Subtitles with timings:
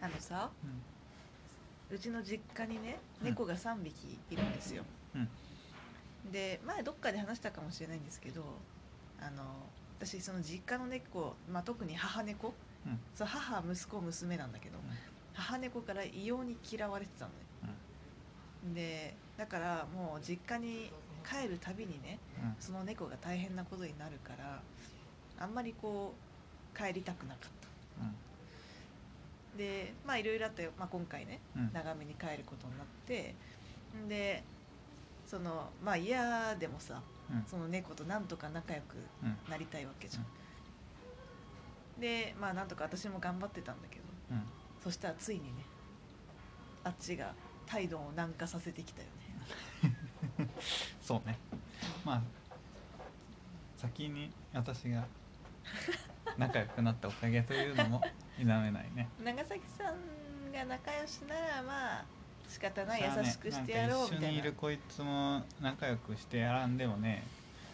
[0.00, 0.50] あのさ
[1.90, 1.96] うん。
[1.96, 3.26] うちの実家にねうん。
[3.28, 4.84] 猫が3匹いるんですよ、
[5.14, 5.28] うん。
[6.32, 8.42] で前どっかで話したかもしれないんですけど
[9.20, 9.42] あの
[9.98, 12.54] 私その実家の猫、まあ、特に母猫
[12.86, 12.98] うん。
[13.14, 14.78] そう母息子娘なんだけど、
[15.34, 17.36] 母猫から異様に嫌われてたのね。
[18.74, 20.92] でだからもう実家に
[21.24, 22.56] 帰るたびにねうん。
[22.58, 24.62] その猫が大変なことになるから
[25.38, 26.14] あんまりこ
[26.74, 28.04] う帰りたくなかった
[29.60, 31.62] でまあいろいろあって、まあ、今回ねうん。
[31.64, 33.34] うん長めに帰ることになって。
[33.94, 34.42] んで
[35.26, 37.44] そのまあ嫌でもさうん。
[37.46, 39.36] その猫となんとか仲良くうん。
[39.50, 40.24] なりたいわけじゃん、
[42.00, 44.42] でまあなんとか私も頑張ってたんだけどうん。
[44.82, 45.66] そしたらついにね
[46.82, 47.34] あっちが
[47.66, 49.08] 態度を軟化させてきたよ
[49.82, 50.48] ね。
[51.02, 51.36] そうね。
[52.02, 52.22] まあ
[53.76, 55.04] 先に私が
[56.38, 58.02] 仲良くなったおかげというのも
[58.40, 59.08] 否めないね。
[59.22, 62.04] 長崎さんが仲良しならまあ
[62.48, 64.26] 仕方ない優しくしてやろうみたいな。
[64.26, 67.22] 一緒にいるこいつも仲良くしてやらんでもね。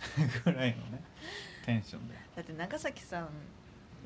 [0.44, 1.02] ぐらいのね
[1.64, 2.14] テンションで。
[2.36, 3.28] だって長崎さん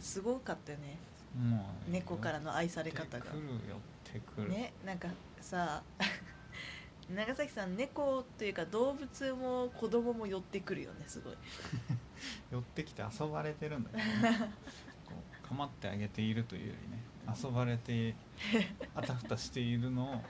[0.01, 0.97] すごかったよね。
[1.37, 3.27] もう猫からの愛され方が。
[3.27, 3.79] 寄ってくる寄っ
[4.13, 5.09] てくる、ねなんか
[5.41, 5.83] さ
[7.11, 11.35] 長崎さん猫というか動物も子供も寄ってくるよねすごい。
[12.51, 14.51] 寄ってきて遊ばれてるんだけど、ね、
[15.55, 17.03] 構ってあげているというよりね
[17.43, 18.15] 遊ばれて
[18.95, 20.23] あたふたしているのを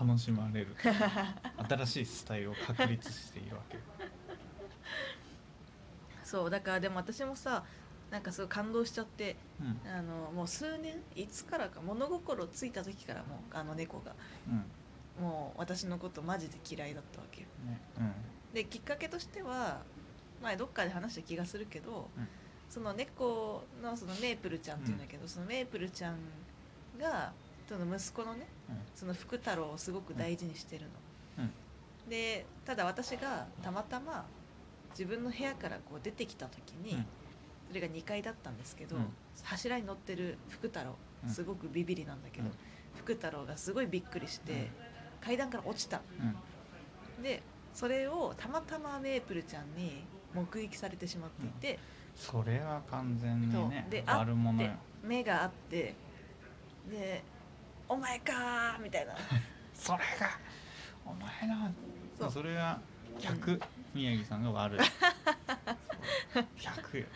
[0.00, 0.76] 楽しまれる
[1.68, 3.82] 新しいスタイルを確立しているわけよ。
[6.22, 7.64] そうだからでも私もさ
[8.10, 9.80] なんかすごい感動しちゃってうん。
[9.90, 14.14] あのもう数年いつからか物心ついた時からもうあの猫が
[14.46, 14.64] うん。
[15.24, 17.48] もう私のことマジで嫌いだったわけよ。
[17.66, 17.80] ね。
[17.98, 18.12] うん。
[18.54, 19.82] できっかけとしては
[20.42, 22.28] 前どっかで話した気がするけど、うん
[22.68, 26.16] その猫のそのメープルちゃんっていうんだけど、そのメープルちゃん
[27.00, 27.32] が
[27.68, 28.46] その息子のね
[28.94, 30.86] その福太郎をすごく大事にしてる
[31.38, 32.10] の、うん。
[32.10, 34.26] でただ私がたまたま
[34.90, 37.06] 自分の部屋からこう出てきた時に、うん。
[37.68, 39.12] それが2階だったんですけど、うん。
[39.42, 41.30] 柱に乗ってる福太郎うん。
[41.30, 42.52] すごくビビりなんだけど、うん。
[42.96, 44.68] 福太郎がすごいびっくりして、うん。
[45.20, 46.00] 階段から落ちた
[47.18, 47.22] うん。
[47.22, 47.42] で
[47.74, 50.04] それをたまたまメープルちゃんに
[50.34, 51.78] 目撃されてしまっていて、
[52.18, 54.68] それは完全にねで悪者よ。
[54.68, 54.74] で
[55.06, 55.94] 目があって
[56.90, 57.22] で
[57.88, 59.14] 「お前か!」みたいな。
[59.72, 60.30] それが
[61.06, 61.70] お前な
[62.18, 62.30] そう。
[62.32, 62.80] それが
[63.20, 63.62] 100、
[63.94, 64.78] 宮城さんが悪い。
[66.34, 66.46] そう。
[66.58, 67.06] 100よ。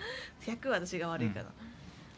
[0.41, 1.51] 100私が悪いかな、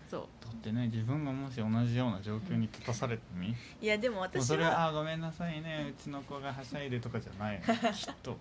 [0.08, 3.86] そだってね自分がもし同じような状況に立たされてみ、うい。
[3.86, 8.36] やでも私それははあーごめんなさいねうちの子がはしゃいでとかじゃないのきっと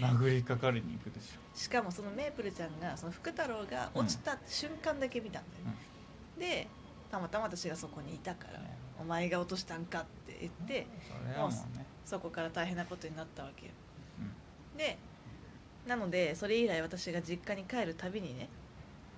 [0.00, 1.58] 殴りかかりに行くでしょ。
[1.58, 5.76] しかもそのメープルちゃんがその福太郎が落ちた瞬間だけ見たんだよね、
[6.38, 6.68] で
[7.10, 8.66] たまたま私がそこにいたからうん
[9.02, 13.72] 「お前が落としたんか」って言ってそれはもうね、そこから大変なことになったわけよ。
[14.20, 14.78] うん。
[14.78, 14.98] で
[15.86, 18.48] なのでそれ以来私が実家に帰るたびにね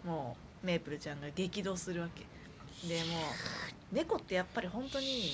[0.04, 2.26] もうメープルちゃんが激怒するわけ。
[2.86, 5.30] でもう猫ってやっぱり本当に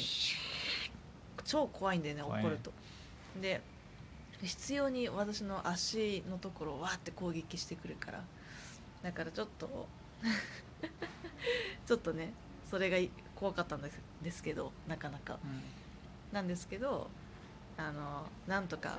[1.45, 2.73] 超怖いんだよね怒ると。
[3.41, 3.61] で
[4.43, 8.25] 必要に私の足のところをわーって攻撃してくるから。
[9.03, 9.89] だからちょっと
[11.87, 12.33] ちょっとね
[12.71, 12.97] それが
[13.35, 15.39] 怖かったんですですけどなかなか。
[16.33, 17.11] なんですけど
[17.77, 18.99] あのなんとか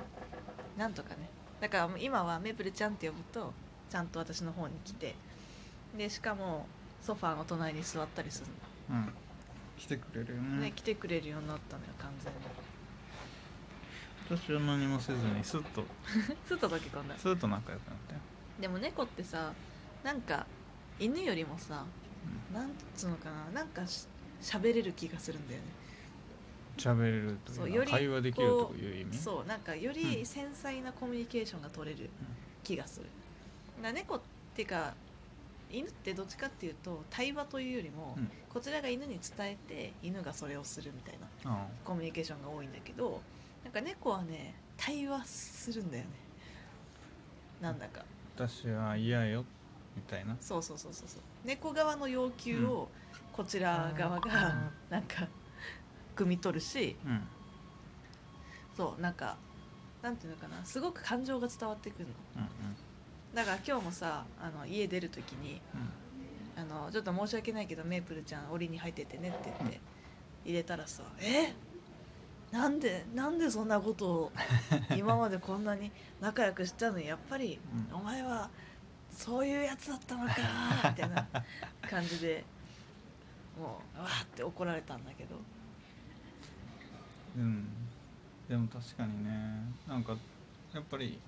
[0.76, 1.28] なんとかね。
[1.60, 3.52] だからもう今はメープルちゃんって呼ぶと
[3.90, 5.14] ちゃんと私の方に来て。
[5.96, 6.66] でしかも
[7.00, 8.46] ソファーの隣に座ったりする
[8.90, 9.12] うん、うん、
[9.78, 12.38] 来てくれるよね来てくれるようになったのよ完全に
[14.28, 15.84] 私は何もせずにスッと。
[16.46, 17.16] スッと溶け込んだ。
[17.18, 18.20] スッと仲良くなったよ、
[18.60, 19.52] でも猫ってさ
[20.02, 20.46] なんか
[20.98, 21.84] 犬よりもさ
[22.50, 22.54] うん。
[22.54, 24.06] なんつうのかななんかし
[24.40, 25.66] 喋れる気がするんだよね。
[26.76, 29.18] 喋れるというかそうより会話できるという意味？
[29.18, 32.10] そうなんかより繊細なコミュニケーションが取れる
[32.62, 33.06] 気がする、
[33.82, 34.20] な猫っ
[34.54, 34.94] ていうか
[35.70, 38.30] 犬ってどっちかっていうと対話というよりも、うん。
[38.48, 41.66] こちらが犬に伝えて犬がそれをするみたいなあ。
[41.84, 43.20] コミュニケーションが多いんだけど
[43.64, 46.10] なんか猫はね対話するんだよね。
[47.60, 48.04] なんだか。
[48.36, 49.44] 私は嫌よ
[49.96, 50.36] みたいな。
[50.40, 51.20] そうそうそうそうそう。
[51.44, 52.88] 猫側の要求を
[53.32, 55.28] こちら側がなんか
[56.14, 56.96] 汲み取るし。
[57.04, 57.22] うん。
[58.76, 59.36] そうなんか
[60.02, 60.64] なんていうのかな。
[60.64, 62.12] すごく感情が伝わってくるの。
[62.36, 62.48] うんうん。
[63.34, 66.04] だから今日もさあの家出る時にうん。
[66.56, 69.80] あのちょっと申し訳ないけどメープルちゃん檻に入っててねって言って
[70.44, 71.52] 入れたらさ「え？
[72.54, 74.32] なんでなんでそんなことを
[74.96, 75.90] 今までこんなに
[76.20, 77.58] 仲良くしたのにやっぱり、
[77.90, 77.96] うん。
[77.96, 78.48] お前は
[79.10, 80.34] そういうやつだったのか」
[80.90, 81.28] みたいな
[81.82, 82.44] 感じで
[83.58, 85.34] もうわーって怒られたんだけど。
[87.36, 87.66] うん。
[88.48, 89.32] でも確かにね
[89.88, 90.16] なんか
[90.72, 91.18] やっぱりい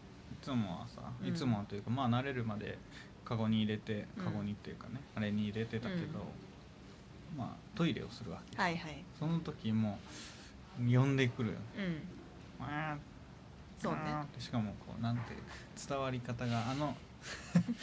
[0.41, 1.29] つもはさ、うん。
[1.29, 2.79] いつもはというかまあ慣れるまで
[3.25, 4.25] カゴに入れてうん。
[4.27, 6.25] カゴにっていうかね、あれに入れてたけど、
[7.37, 9.05] まあトイレをするわけ、はいはい。
[9.19, 9.99] その時も
[10.79, 11.61] 呼んでくるよね。
[12.59, 12.65] うん。
[12.65, 13.83] あー。
[13.83, 14.01] そうね。
[14.39, 15.23] しかもこうなんて
[15.89, 16.97] 伝わり方があの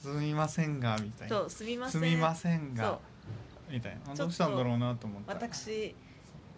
[0.00, 1.36] すみませんがみたいな。
[1.36, 2.00] そうすみません。
[2.00, 2.98] すみませんが
[3.70, 4.14] みたいな。
[4.14, 5.34] どうしたんだろうなと思った。
[5.34, 5.94] 私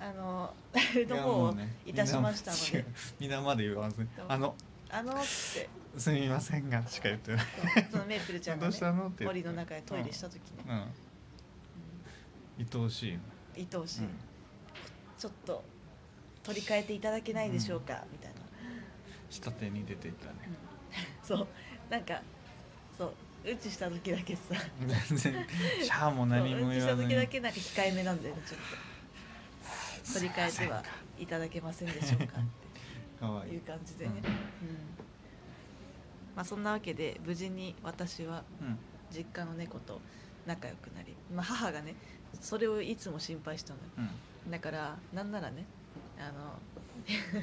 [0.01, 1.55] あのあれいの方を
[1.87, 2.63] いたしましたので。
[2.63, 2.87] 皆違う
[3.21, 4.55] 皆まで言わずにあの
[4.91, 5.69] あのって。
[5.97, 7.45] すみませんがしか言ってない。
[7.91, 12.67] そのメープルちゃんどうがねしたのって森の中でトイレした時ね、うん。
[12.79, 13.19] 愛おしい
[13.57, 14.09] 愛おしい、うん。
[15.17, 15.63] ちょっと
[16.45, 18.41] 取り替えていただけないでしょうか、みたいな、
[19.31, 20.35] 下手に出ていったね。
[21.25, 21.49] そう。
[21.91, 22.23] なんか
[22.97, 23.15] そう。
[23.47, 24.55] うんちした時だけさ。
[25.09, 25.47] 全然。
[25.83, 30.15] シャーも何もそううんちした時だけなんか控えめなんだよねちょっと。
[30.15, 30.85] 取り替えては
[31.19, 32.35] いただけませんでしょうか
[33.21, 33.51] かわいい。
[33.51, 34.19] っていう感じでね、うん。
[34.19, 34.25] うん。
[36.37, 38.79] まあそんなわけで無事に私はうん。
[39.15, 40.01] 実家の猫と
[40.47, 41.95] 仲良くなり、まあ、母がね
[42.41, 45.65] それをいつも心配したのようんだからなんならね
[46.25, 46.59] あの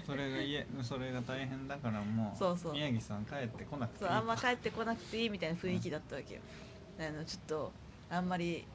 [0.05, 2.73] それが家それが大変だからもうそうそう。
[2.73, 4.09] 宮城さん帰ってこなくていい。
[4.09, 6.41] うそあんま帰ってこなくていいみたいな雰囲気だったわけよ、
[6.99, 7.71] あのちょっと
[8.09, 8.65] あんまり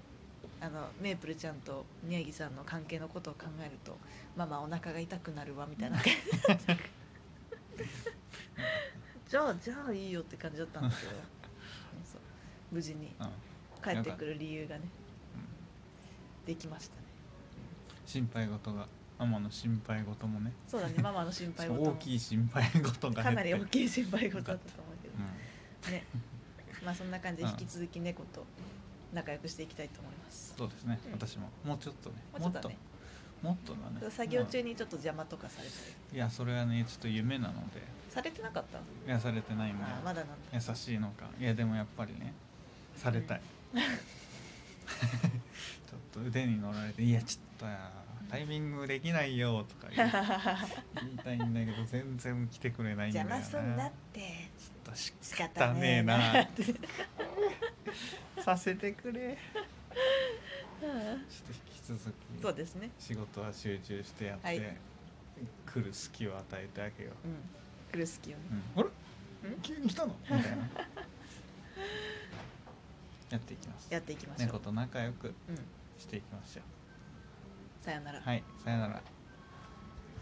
[0.61, 3.97] あのメープルちゃんと宮城さんの関係のことを考えると
[4.37, 6.13] ママお腹が痛くなるわみたいな感じ
[6.47, 6.77] だった。
[9.29, 11.11] じゃあじゃあいいよって感じだったんだけど。
[12.05, 12.21] そう
[12.71, 13.27] 無事にうん。
[13.83, 14.83] 帰ってくる理由がね
[16.47, 17.03] できましたね。
[18.05, 18.87] 心配事が
[19.19, 20.53] ママの心配事もね。
[20.69, 21.83] そうだねママの心配事も。
[21.93, 25.15] 大きい心配事がかなり大い、きい心配事だったと思うけど。
[25.89, 26.05] うん、ね。
[26.85, 27.51] まあそんな感じでうん。
[27.53, 28.45] 引き続き猫と
[29.13, 30.55] 仲良くしていきたいと思います。
[30.57, 31.13] そうですね、うん。
[31.13, 31.49] 私も。
[31.65, 32.17] もうちょっとね。
[32.39, 32.77] もっとね。
[33.43, 33.75] もっと。
[33.75, 34.11] だね。
[34.11, 35.75] 作業中ににちょっと邪魔とかされた
[36.13, 36.17] り。
[36.17, 37.83] いやそれはねちょっと夢なので。
[38.11, 38.79] されてなかった？
[38.79, 39.79] のいやされてないん。
[39.79, 40.35] だよあまだなんだ。
[40.53, 41.27] 優しいのか。
[41.39, 42.33] いやでもやっぱりね
[42.97, 43.41] されたい、
[43.77, 43.83] ちょ
[45.97, 47.93] っと腕に乗られて「いやちょっとや
[48.31, 50.07] タイミングできないよ」とか言
[51.13, 54.21] いたいんだけど全然来てくれないんだ邪よね魔すんなって。
[54.21, 56.49] ちょっとし仕方ねえな
[58.43, 59.37] させてくれ。
[60.81, 60.97] ちょっと
[61.53, 62.91] 引き続きそうですね。
[62.99, 64.61] 仕事は集中してやって、はい。
[65.67, 67.29] 来る隙を与えてあげよう。
[67.29, 67.37] ん。
[67.91, 68.43] クルスキをね。
[68.77, 68.91] う、うん、あ
[69.43, 69.51] れ？
[69.51, 69.61] うん？
[69.63, 70.15] 急に来たの？
[70.23, 70.49] みたいな。
[73.31, 73.89] やっていきます。
[73.91, 74.47] やっていきましょう。
[74.47, 75.57] 猫と仲良くうん。
[75.99, 76.63] していきましょ
[77.87, 78.21] さよなら。
[78.21, 79.16] はいさよなら。